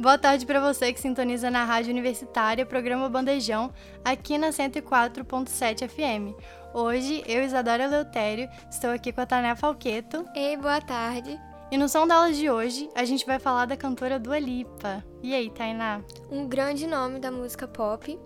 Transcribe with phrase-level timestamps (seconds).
[0.00, 3.70] Boa tarde para você que sintoniza na Rádio Universitária, programa Bandejão,
[4.02, 6.34] aqui na 104.7 FM.
[6.72, 10.24] Hoje, eu, Isadora Leutério, estou aqui com a Tané Falqueto.
[10.34, 11.38] Ei, boa tarde.
[11.70, 15.04] E no som delas de hoje, a gente vai falar da cantora Dua Lipa.
[15.22, 16.00] E aí, Tainá?
[16.30, 18.18] Um grande nome da música pop,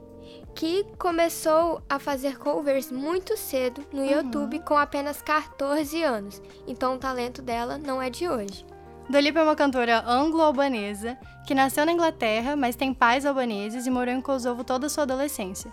[0.55, 6.41] que começou a fazer covers muito cedo no YouTube com apenas 14 anos.
[6.69, 8.65] Então o talento dela não é de hoje.
[9.09, 13.91] Dua Lipa é uma cantora anglo-albanesa que nasceu na Inglaterra, mas tem pais albaneses e
[13.91, 15.71] morou em Kosovo toda a sua adolescência.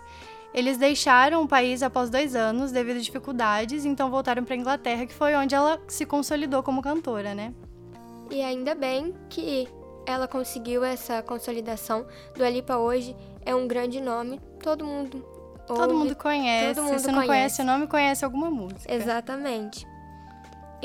[0.52, 5.06] Eles deixaram o país após dois anos devido a dificuldades, então voltaram para a Inglaterra,
[5.06, 7.54] que foi onde ela se consolidou como cantora, né?
[8.30, 9.66] E ainda bem que
[10.04, 12.04] ela conseguiu essa consolidação.
[12.36, 15.24] Dua Lipa hoje é um grande nome, todo mundo
[15.66, 16.74] Todo ouve, mundo conhece.
[16.74, 17.28] todo mundo Se não conhece.
[17.28, 18.92] conhece o nome, conhece alguma música.
[18.92, 19.86] Exatamente.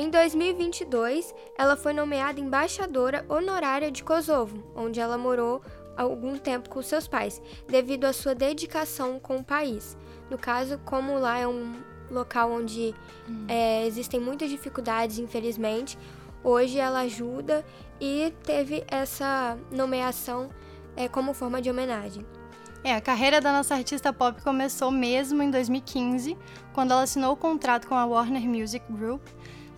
[0.00, 5.60] Em 2022, ela foi nomeada embaixadora honorária de Kosovo, onde ela morou
[5.96, 9.96] algum tempo com seus pais, devido à sua dedicação com o país.
[10.30, 11.74] No caso, como lá é um
[12.08, 12.94] local onde
[13.48, 15.98] é, existem muitas dificuldades, infelizmente,
[16.44, 17.66] hoje ela ajuda
[18.00, 20.48] e teve essa nomeação
[20.94, 22.24] é, como forma de homenagem.
[22.84, 26.38] É, a carreira da nossa artista pop começou mesmo em 2015,
[26.72, 29.20] quando ela assinou o contrato com a Warner Music Group,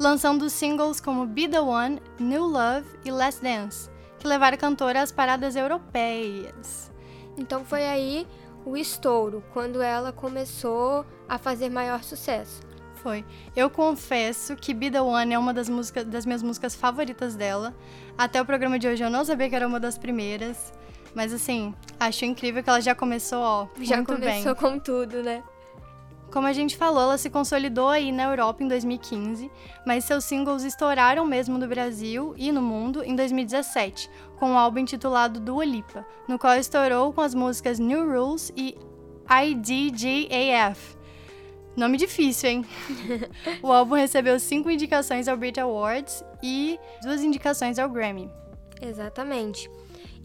[0.00, 5.02] lançando singles como Be The One, New Love e Last Dance, que levaram a cantora
[5.02, 6.90] às paradas europeias.
[7.36, 8.26] Então foi aí
[8.64, 12.62] o estouro, quando ela começou a fazer maior sucesso.
[12.94, 13.24] Foi.
[13.54, 17.74] Eu confesso que Be The One é uma das, músicas, das minhas músicas favoritas dela.
[18.16, 20.72] Até o programa de hoje eu não sabia que era uma das primeiras.
[21.14, 24.54] Mas assim, acho incrível que ela já começou, ó, Já começou bem.
[24.54, 25.42] com tudo, né?
[26.30, 29.50] Como a gente falou, ela se consolidou aí na Europa em 2015,
[29.84, 34.08] mas seus singles estouraram mesmo no Brasil e no mundo em 2017,
[34.38, 38.78] com um álbum intitulado Dua Lipa, no qual estourou com as músicas New Rules e
[39.28, 40.96] IDGAF.
[41.76, 42.66] Nome difícil, hein?
[43.62, 48.30] o álbum recebeu cinco indicações ao Brit Awards e duas indicações ao Grammy.
[48.80, 49.70] Exatamente.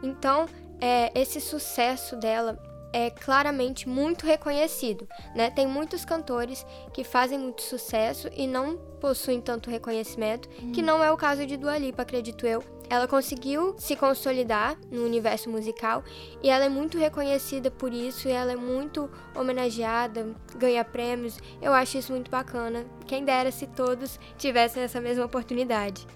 [0.03, 0.45] Então,
[0.79, 2.59] é, esse sucesso dela
[2.95, 5.49] é claramente muito reconhecido, né?
[5.49, 11.11] Tem muitos cantores que fazem muito sucesso e não possuem tanto reconhecimento, que não é
[11.11, 12.63] o caso de Dua Lipa, acredito eu.
[12.89, 16.05] Ela conseguiu se consolidar no universo musical
[16.41, 21.37] e ela é muito reconhecida por isso e ela é muito homenageada, ganha prêmios.
[21.61, 22.85] Eu acho isso muito bacana.
[23.05, 26.07] Quem dera se todos tivessem essa mesma oportunidade.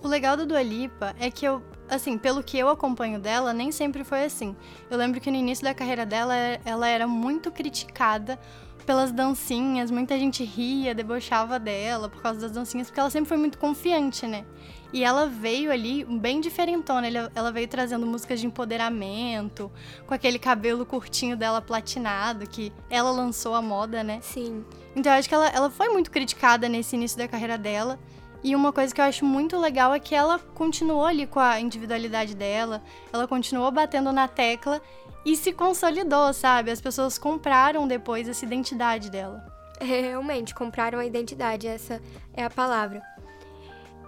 [0.00, 1.62] O legal do Dua Lipa é que eu,
[1.94, 4.56] assim, pelo que eu acompanho dela, nem sempre foi assim.
[4.90, 8.38] Eu lembro que no início da carreira dela, ela era muito criticada
[8.86, 13.36] pelas dancinhas, muita gente ria, debochava dela por causa das dancinhas, porque ela sempre foi
[13.36, 14.44] muito confiante, né?
[14.92, 19.70] E ela veio ali bem diferentona, ela- veio trazendo músicas de empoderamento,
[20.06, 24.18] com aquele cabelo curtinho dela platinado, que ela lançou a moda, né?
[24.20, 24.64] Sim.
[24.94, 27.98] Então eu acho que ela, ela foi muito criticada nesse início da carreira dela.
[28.44, 31.60] E uma coisa que eu acho muito legal é que ela continuou ali com a
[31.60, 32.82] individualidade dela,
[33.12, 34.82] ela continuou batendo na tecla
[35.24, 36.70] e se consolidou, sabe?
[36.70, 39.46] As pessoas compraram depois essa identidade dela.
[39.78, 42.00] É, Realmente, compraram a identidade, essa
[42.34, 43.02] é a palavra.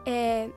[0.04, 0.48] É,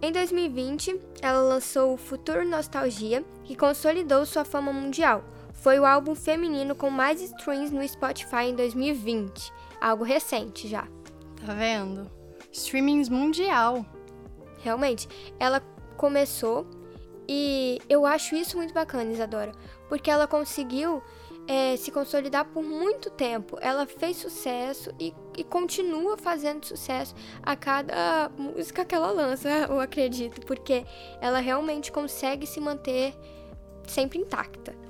[0.00, 5.24] Em 2020, ela lançou o Futuro Nostalgia, que consolidou sua fama mundial.
[5.52, 10.86] Foi o álbum feminino com mais streams no Spotify em 2020, algo recente já.
[11.36, 12.10] Tá vendo?
[12.52, 13.84] Streamings mundial.
[14.62, 15.08] Realmente,
[15.38, 15.60] ela
[15.96, 16.66] começou
[17.28, 19.52] e eu acho isso muito bacana, Isadora,
[19.88, 21.02] porque ela conseguiu
[21.46, 23.58] é, se consolidar por muito tempo.
[23.60, 29.80] Ela fez sucesso e, e continua fazendo sucesso a cada música que ela lança, eu
[29.80, 30.84] acredito, porque
[31.20, 33.14] ela realmente consegue se manter
[33.86, 34.83] sempre intacta.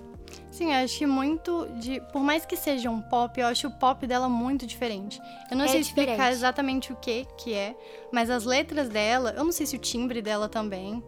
[0.55, 2.01] Sim, eu acho que muito de.
[2.13, 5.21] Por mais que seja um pop, eu acho o pop dela muito diferente.
[5.51, 6.33] Eu não É sei explicar diferente.
[6.33, 7.75] exatamente o que que é,
[8.13, 11.03] mas as letras dela, eu não sei se o timbre dela também.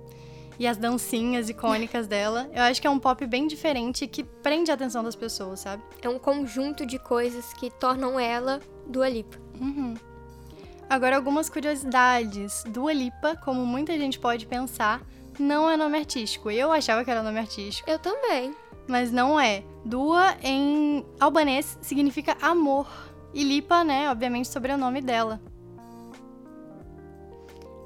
[0.59, 4.71] E as dancinhas icônicas dela, eu acho que é um pop bem diferente que prende
[4.71, 5.83] a atenção das pessoas, sabe?
[6.03, 9.37] É um conjunto de coisas que tornam ela Dua Lipa.
[9.61, 9.95] Uhum.
[10.89, 12.65] Agora, algumas curiosidades.
[12.69, 15.03] Dua Lipa, como muita gente pode pensar,
[15.39, 16.51] não é nome artístico.
[16.51, 17.89] Eu achava que era nome artístico.
[17.91, 18.55] Eu também.
[18.87, 19.65] Mas não é.
[19.85, 22.89] Dua em albanês significa amor.
[23.33, 25.41] E Lipa, né, obviamente, sobrenome dela.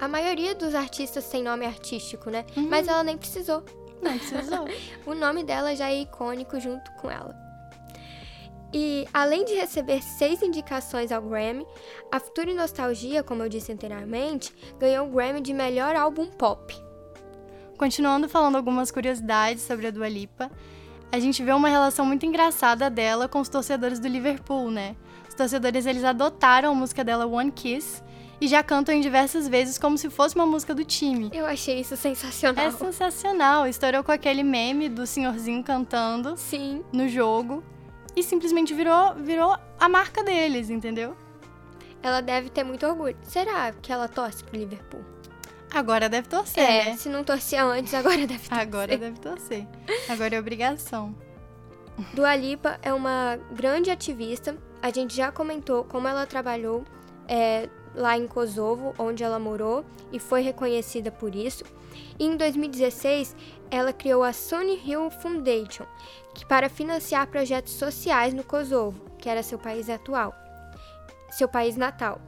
[0.01, 2.47] A maioria dos artistas tem nome artístico, né?
[2.57, 2.69] Uhum.
[2.69, 3.63] Mas ela nem precisou.
[4.01, 4.67] Não precisou.
[5.05, 7.35] O nome dela já é icônico junto com ela.
[8.73, 11.67] E além de receber seis indicações ao Grammy,
[12.11, 16.73] a Futura Nostalgia, como eu disse anteriormente, ganhou o Grammy de melhor álbum pop.
[17.77, 20.51] Continuando falando algumas curiosidades sobre a Dua Lipa,
[21.13, 24.95] a gente vê uma relação muito engraçada dela com os torcedores do Liverpool, né?
[25.29, 28.03] Os torcedores eles adotaram a música dela One Kiss
[28.41, 31.31] e já cantam em diversas vezes como se fosse uma música do time.
[31.33, 32.65] Eu achei isso sensacional.
[32.65, 33.67] É sensacional.
[33.67, 36.83] Estourou com aquele meme do senhorzinho cantando Sim.
[36.93, 37.63] no jogo
[38.17, 41.17] e simplesmente virou, virou a marca deles, entendeu?
[42.03, 43.17] Ela deve ter muito orgulho.
[43.23, 45.05] Será que ela torce pro Liverpool?
[45.73, 46.97] Agora deve torcer, É, né?
[46.97, 48.59] se não torcia antes, agora deve torcer.
[48.59, 49.67] Agora deve torcer.
[50.09, 51.15] Agora é obrigação.
[52.15, 54.57] Dua Lipa é uma grande ativista.
[54.83, 56.85] A gente já comentou como ela trabalhou
[57.29, 61.63] é, lá em Kosovo, onde ela morou, e foi reconhecida por isso.
[62.19, 63.37] E em 2016,
[63.71, 65.85] ela criou a Sony Hill Foundation,
[66.35, 70.35] que para financiar projetos sociais no Kosovo, que era seu país atual,
[71.31, 72.21] seu país natal.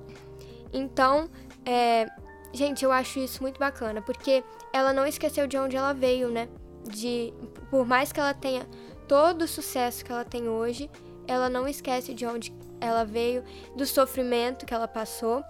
[0.73, 1.29] Então,
[1.65, 2.07] é,
[2.53, 6.49] gente, eu acho isso muito bacana, porque ela não esqueceu de onde ela veio, né?
[6.85, 7.33] De,
[7.71, 8.67] por mais que ela tenha
[9.09, 10.91] todo o sucesso que ela tem hoje,
[11.27, 13.45] ela não esquece de onde ela veio,
[13.77, 15.43] do sofrimento que ela passou,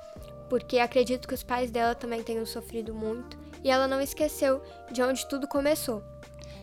[0.51, 4.61] porque acredito que os pais dela também tenham sofrido muito, e ela não esqueceu
[4.91, 6.03] de onde tudo começou.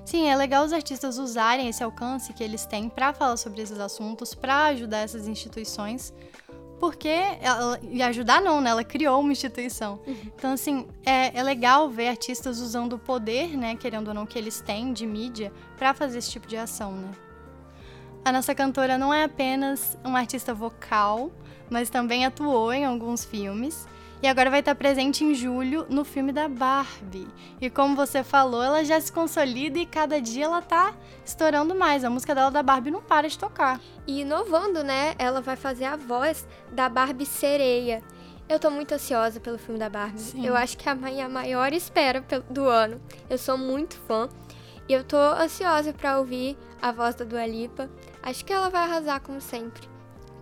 [0.06, 3.80] Sim, é legal os artistas usarem esse alcance que eles têm para falar sobre esses
[3.80, 6.14] assuntos, para ajudar essas instituições,
[6.80, 7.10] porque
[7.42, 8.70] ela, e ajudar não, né?
[8.70, 10.00] Ela criou uma instituição.
[10.36, 14.38] Então, assim, é, é legal ver artistas usando o poder, né, querendo ou não, que
[14.38, 17.12] eles têm de mídia, para fazer esse tipo de ação, né?
[18.24, 21.32] A nossa cantora não é apenas uma artista vocal,
[21.70, 23.88] mas também atuou em alguns filmes.
[24.22, 27.28] E agora vai estar presente em julho no filme da Barbie.
[27.62, 30.94] E como você falou, ela já se consolida e cada dia ela tá
[31.24, 32.04] estourando mais.
[32.04, 33.80] A música dela da Barbie não para de tocar.
[34.06, 35.16] E inovando, né?
[35.18, 38.04] Ela vai fazer a voz da Barbie Sereia.
[38.50, 40.20] Eu tô muito ansiosa pelo filme da Barbie.
[40.20, 40.46] Sim.
[40.46, 43.00] Eu acho que é a minha maior espera do ano.
[43.30, 44.28] Eu sou muito fã.
[44.90, 47.90] E eu tô ansiosa pra ouvir a voz da Dua Lipa.
[48.22, 49.88] Acho que ela vai arrasar como sempre.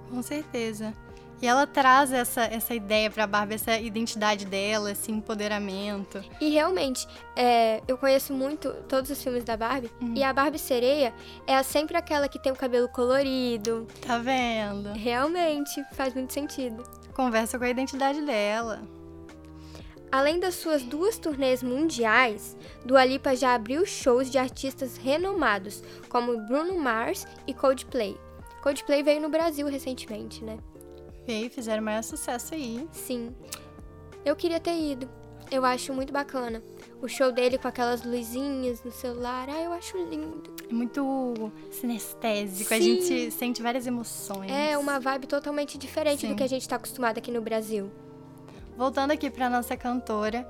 [0.10, 0.94] Com certeza.
[1.42, 6.24] E ela traz essa, essa ideia pra Barbie, essa identidade dela, esse empoderamento.
[6.42, 9.92] E realmente, é, eu conheço muito todos os filmes da Barbie.
[10.16, 11.14] E a Barbie Sereia
[11.46, 13.88] é sempre aquela que tem o cabelo colorido.
[14.06, 14.94] Tá vendo?
[14.94, 16.84] Realmente, faz muito sentido.
[17.14, 18.82] Conversa com a identidade dela.
[20.12, 22.56] Além das suas duas turnês mundiais,
[22.86, 28.18] Dua Lipa já abriu shows de artistas renomados, como Bruno Mars e Coldplay.
[28.64, 30.58] Coldplay veio no Brasil recentemente, né?
[31.28, 32.88] E fizeram maior sucesso aí.
[32.92, 33.36] Sim.
[34.24, 35.10] Eu queria ter ido.
[35.50, 36.62] Eu acho muito bacana.
[37.02, 40.54] O show dele com aquelas luzinhas no celular, ah, eu acho lindo.
[40.70, 43.02] É muito sinestésico, a Sim.
[43.02, 44.52] gente sente várias emoções.
[44.52, 46.30] É uma vibe totalmente diferente Sim.
[46.30, 47.90] do que a gente tá acostumado aqui no Brasil.
[48.76, 50.48] Voltando aqui pra nossa cantora,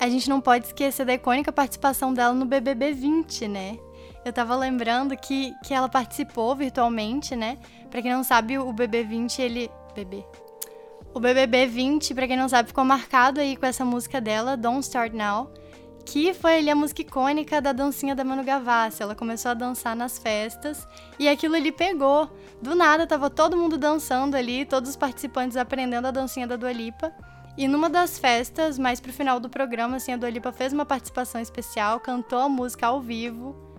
[0.00, 3.78] a gente não pode esquecer da icônica participação dela no BBB 20, né?
[4.24, 7.58] Eu tava lembrando que, que ela participou virtualmente, né?
[7.90, 9.70] Pra quem não sabe, o BB 20, ele.
[9.92, 10.24] BB.
[11.14, 14.80] O BBB 20, pra quem não sabe, ficou marcado aí com essa música dela, Don't
[14.80, 15.52] Start Now,
[16.04, 19.02] que foi ali a música icônica da dancinha da Manu Gavassi.
[19.02, 20.86] Ela começou a dançar nas festas
[21.18, 22.30] e aquilo ali pegou.
[22.60, 26.72] Do nada, tava todo mundo dançando ali, todos os participantes aprendendo a dancinha da Dua
[26.72, 27.12] Lipa.
[27.56, 30.86] E numa das festas, mais pro final do programa, assim, a Dua Lipa fez uma
[30.86, 33.71] participação especial, cantou a música ao vivo.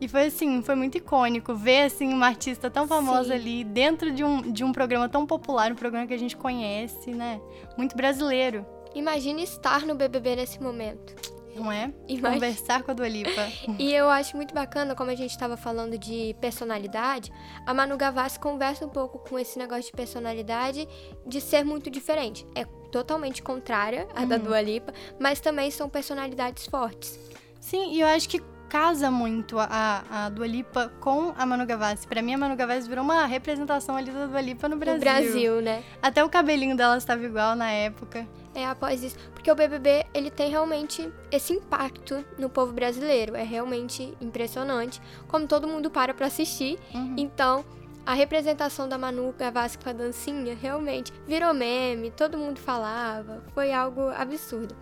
[0.00, 3.40] E foi assim, foi muito icônico ver assim uma artista tão famosa Sim.
[3.40, 7.10] ali dentro de um, de um programa tão popular, um programa que a gente conhece,
[7.10, 7.40] né?
[7.76, 8.64] Muito brasileiro,
[8.94, 11.14] Imagine estar no BBB nesse momento.
[11.54, 11.92] não é?
[12.08, 12.32] Imagina.
[12.32, 13.48] Conversar com a Dua Lipa.
[13.78, 17.32] E eu acho muito bacana, como a gente estava falando de personalidade,
[17.66, 20.88] a Manu Gavassi conversa um pouco com esse negócio de personalidade,
[21.26, 22.46] de ser muito diferente.
[22.54, 27.18] É totalmente contrária à da Dua Lipa, mas também são personalidades fortes.
[27.60, 32.06] Sim, e eu acho que casa muito a, a Dua Lipa com a Manu Gavassi.
[32.06, 34.98] Pra mim, a Manu Gavassi virou uma representação ali da Dua Lipa no Brasil.
[34.98, 35.82] No Brasil, né?
[36.00, 38.26] Até o cabelinho dela estava igual na época.
[38.54, 39.16] É após isso.
[39.34, 43.34] Porque o BBB, ele tem realmente esse impacto no povo brasileiro.
[43.34, 45.02] É realmente impressionante.
[45.26, 46.78] Como todo mundo para pra assistir.
[47.16, 47.64] Então,
[48.06, 52.12] a representação da Manu Gavassi com a dancinha, realmente, virou meme.
[52.12, 53.42] Todo mundo falava.
[53.52, 54.76] Foi algo absurdo.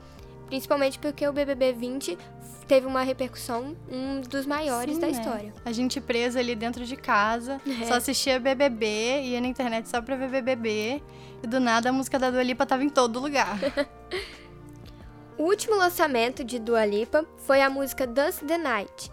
[0.49, 2.19] Principalmente porque o BBB 20
[2.67, 5.13] teve uma repercussão, um dos maiores Sim, da né?
[5.13, 5.55] história.
[5.65, 7.87] A gente presa ali dentro de casa, É.
[7.87, 11.03] só assistia BBB, ia na internet só pra ver BBB.
[11.43, 13.59] E do nada a música da Dua Lipa tava em todo lugar.
[15.37, 19.09] O último lançamento de Dua Lipa foi a música Dance the Night,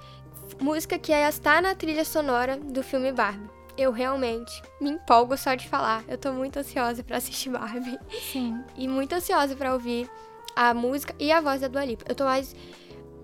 [0.59, 3.47] música que está na trilha sonora do filme Barbie.
[3.77, 4.51] Eu realmente
[4.81, 6.03] me empolgo só de falar.
[6.07, 7.99] Eu tô muito ansiosa pra assistir Barbie
[8.31, 8.59] Sim.
[8.75, 10.09] e muito ansiosa pra ouvir
[10.55, 12.05] a música e a voz da Dua Lipa.
[12.07, 12.55] Eu tô mais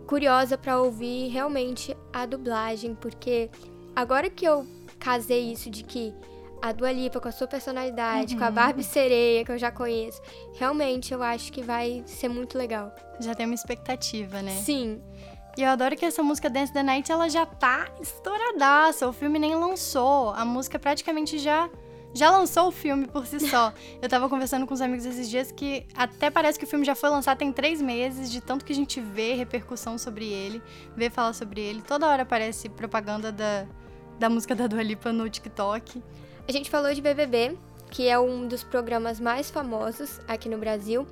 [0.07, 3.49] curiosa pra ouvir realmente a dublagem, porque
[3.95, 4.65] agora que eu
[4.99, 6.13] casei isso de que
[6.61, 10.21] a Dua Lipa com a sua personalidade, com a Barbie sereia que eu já conheço,
[10.55, 12.93] realmente eu acho que vai ser muito legal.
[13.19, 14.51] Já tem uma expectativa, né?
[14.51, 15.01] Sim,
[15.57, 19.07] E eu adoro que essa música Dance the Night, ela já tá estouradaça.
[19.07, 20.29] O filme nem lançou.
[20.31, 21.69] A música praticamente já
[22.13, 23.73] já lançou o filme por si só.
[24.01, 26.95] eu tava conversando com os amigos esses dias que até parece que o filme já
[26.95, 30.61] foi lançado tem três meses, de tanto que a gente vê repercussão sobre ele,
[30.95, 31.81] vê falar sobre ele.
[31.81, 33.65] Toda hora aparece propaganda da,
[34.19, 36.01] da música da Dua Lipa no TikTok.
[36.47, 37.57] a gente falou de BBB,
[37.89, 41.07] que é um dos programas mais famosos aqui no Brasil.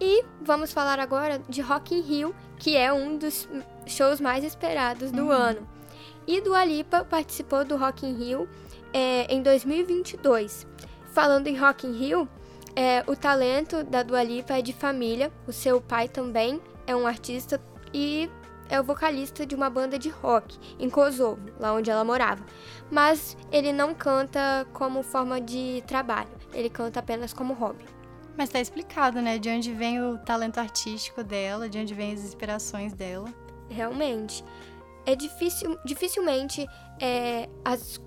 [0.00, 3.48] E vamos falar agora de Rock in Rio, que é um dos
[3.86, 5.66] shows mais esperados do ano.
[6.24, 8.48] E Dua Lipa participou do Rock in Rio
[8.92, 10.66] é, em 2022.
[11.12, 12.28] Falando em Rock in Rio,
[12.76, 15.32] é, o talento da Dua Lipa é de família.
[15.46, 17.60] O seu pai também é um artista
[17.92, 18.30] e
[18.70, 22.44] é o vocalista de uma banda de rock em Kosovo, lá onde ela morava.
[22.90, 27.84] Mas ele não canta como forma de trabalho, ele canta apenas como hobby.
[28.36, 29.38] Mas tá explicado, né?
[29.38, 33.28] De onde vem o talento artístico dela, de onde vem as inspirações dela.
[33.68, 34.44] Realmente.
[35.04, 36.64] É difícil, dificilmente
[37.00, 37.98] é, as-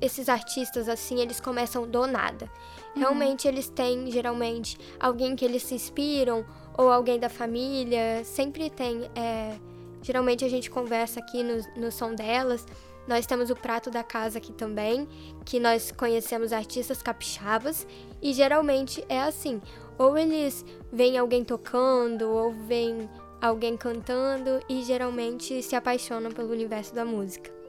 [0.00, 2.50] esses artistas assim, eles começam do nada.
[2.94, 6.44] Realmente eles têm, geralmente, alguém que eles se inspiram,
[6.76, 9.10] ou alguém da família, sempre tem.
[9.14, 9.56] é,
[10.02, 12.66] geralmente a gente conversa aqui no, no som delas.
[13.06, 15.08] Nós temos o prato da casa aqui também,
[15.44, 17.86] que nós conhecemos artistas capixabas,
[18.22, 19.60] e geralmente é assim:
[19.98, 23.08] ou eles veem alguém tocando, ou veem
[23.40, 27.59] alguém cantando e geralmente se apaixonam pelo universo da música.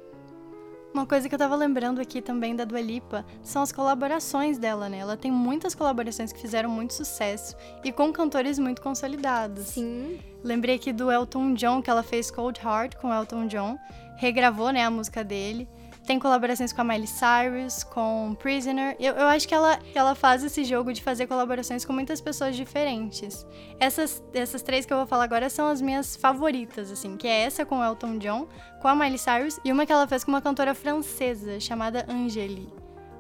[0.94, 4.90] Uma coisa que eu tava lembrando aqui também da Dua Lipa são as colaborações dela,
[4.90, 4.98] né?
[4.98, 9.68] Ela tem muitas colaborações que fizeram muito sucesso e com cantores muito consolidados.
[9.68, 13.78] Sim, Lembrei aqui do Elton John, que ela fez Cold Heart com Elton John,
[14.18, 15.70] regravou, né, a música dele.
[16.12, 18.98] Tem colaborações com a Miley Cyrus, com Prisoner.
[19.00, 22.54] Eu, eu acho que ela, ela faz esse jogo de fazer colaborações com muitas pessoas
[22.54, 23.48] diferentes.
[23.80, 27.44] Essas, essas três que eu vou falar agora são as minhas favoritas, assim, que é
[27.44, 28.46] essa com o Elton John,
[28.82, 32.68] com a Miley Cyrus, e uma que ela fez com uma cantora francesa chamada Angélie.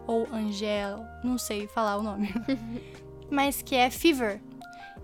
[0.05, 2.33] Ou Angèle, não sei falar o nome.
[3.31, 4.41] Mas que é Fever.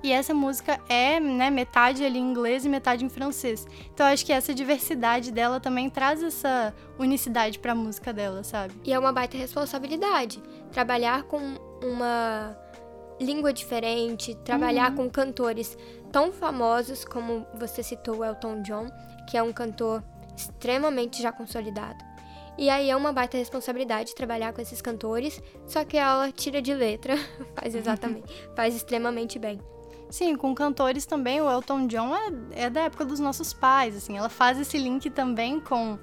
[0.04, 3.66] E essa música é, né, metade ali em inglês e metade em francês.
[3.94, 8.74] Então acho que essa diversidade dela também traz essa unicidade pra música dela, sabe?
[8.84, 11.39] e é uma baita responsabilidade trabalhar com
[11.84, 12.56] uma
[13.20, 15.77] língua diferente, trabalhar com cantores
[16.12, 18.88] tão famosos como você citou Elton John,
[19.27, 20.04] que é um cantor
[20.36, 21.98] extremamente já consolidado.
[22.58, 26.74] E aí é uma baita responsabilidade trabalhar com esses cantores, só que ela tira de
[26.74, 27.16] letra,
[27.56, 29.60] faz exatamente, faz extremamente bem.
[30.10, 34.18] Sim, com cantores também, o Elton John é, é da época dos nossos pais, assim.
[34.18, 35.98] Ela faz esse link também com,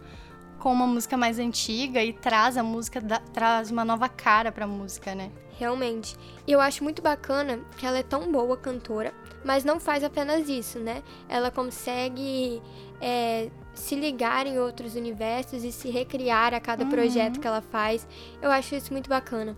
[0.59, 4.67] com uma música mais antiga e traz a música, da- traz uma nova cara pra
[4.67, 5.31] música, né?
[5.59, 6.17] Realmente.
[6.47, 10.49] E eu acho muito bacana que ela é tão boa cantora, mas não faz apenas
[10.49, 11.03] isso, né?
[11.29, 12.61] Ela consegue
[13.01, 18.07] é, se ligar em outros universos e se recriar a cada projeto que ela faz.
[18.43, 19.57] Eu acho isso muito bacana.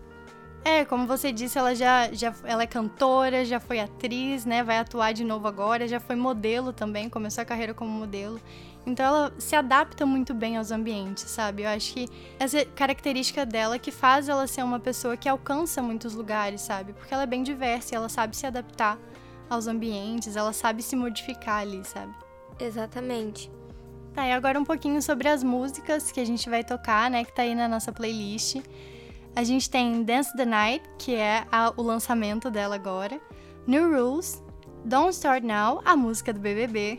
[0.65, 4.65] É, como você disse, ela já, já ela é cantora, já foi atriz, né?
[4.65, 8.41] Vai atuar de novo agora, já foi modelo também, começou a carreira como modelo.
[8.87, 11.63] Então ela se adapta muito bem aos ambientes, sabe?
[11.63, 12.09] Eu acho que
[12.39, 16.93] essa característica dela que faz ela ser uma pessoa que alcança muitos lugares, sabe?
[16.93, 18.97] Porque ela é bem diversa, e ela sabe se adaptar
[19.51, 22.15] aos ambientes, ela sabe se modificar ali, sabe?
[22.61, 23.51] Exatamente.
[24.15, 27.25] Tá, e agora um pouquinho sobre as músicas que a gente vai tocar, né?
[27.25, 28.63] Que tá aí na nossa playlist.
[29.37, 33.21] A gente tem Dance the Night, que é a- o lançamento dela agora.
[33.67, 34.43] New Rules,
[34.85, 36.99] Don't Start Now, a música do BBB.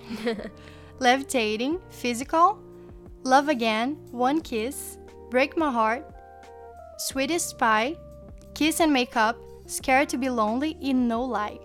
[1.00, 2.60] Levitating, Physical,
[3.25, 5.00] Love Again, One Kiss,
[5.32, 6.06] Break My Heart,
[7.00, 7.98] Sweetest Spy,
[8.53, 11.60] Kiss and Make Up, Scared to Be Lonely e No Lie.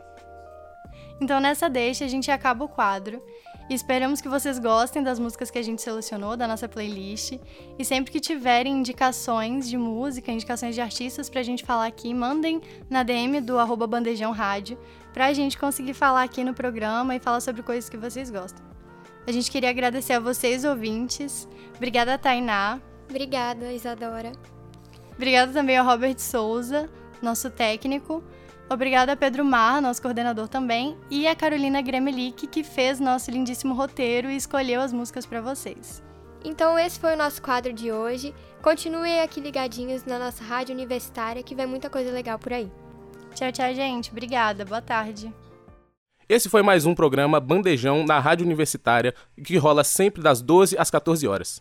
[1.21, 3.23] Então nessa deixa a gente acaba o quadro
[3.75, 7.39] esperamos que vocês gostem das músicas que a gente selecionou da nossa playlist.
[7.79, 12.61] E sempre que tiverem indicações de música, indicações de artistas pra gente falar aqui, mandem
[12.89, 14.79] na DM do arroba Bandejão Rádio
[15.13, 18.65] pra gente conseguir falar aqui no programa e falar sobre coisas que vocês gostam.
[19.27, 21.49] A gente queria agradecer a vocês, ouvintes.
[21.77, 22.81] Obrigada, Tainá.
[23.09, 24.33] Obrigada, Isadora.
[25.15, 28.25] Obrigada também ao Robert Souza, nosso técnico.
[28.73, 33.75] Obrigada a Pedro Mar, nosso coordenador também, e a Carolina Gremelic, que fez nosso lindíssimo
[33.75, 36.03] roteiro e escolheu as músicas para vocês.
[36.43, 38.35] Então esse foi o nosso quadro de hoje.
[38.63, 42.73] Continuem aqui ligadinhos na nossa rádio universitária que vem muita coisa legal por aí.
[43.35, 44.11] Tchau, tchau, gente.
[44.11, 44.65] Obrigada.
[44.65, 45.31] Boa tarde.
[46.27, 49.15] Esse foi mais um programa Bandejão na Rádio Universitária,
[49.45, 51.61] que rola sempre das 12 às 14 horas.